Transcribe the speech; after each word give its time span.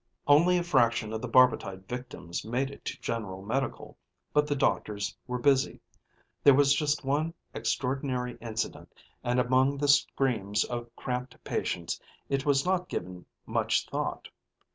Only 0.25 0.57
a 0.57 0.63
fraction 0.63 1.13
of 1.13 1.21
the 1.21 1.27
barbitide 1.29 1.87
victims 1.87 2.43
made 2.43 2.71
it 2.71 2.83
to 2.85 2.99
General 3.01 3.43
Medical, 3.43 3.99
but 4.33 4.47
the 4.47 4.55
doctors 4.55 5.15
were 5.27 5.37
busy. 5.37 5.79
There 6.43 6.55
was 6.55 6.73
just 6.73 7.05
one 7.05 7.35
extraordinary 7.53 8.35
incident, 8.41 8.91
and 9.23 9.39
among 9.39 9.77
the 9.77 9.87
screams 9.87 10.63
of 10.63 10.89
cramped 10.95 11.43
patients, 11.43 12.01
it 12.29 12.47
was 12.47 12.65
not 12.65 12.89
given 12.89 13.27
much 13.45 13.85
thought. 13.87 14.27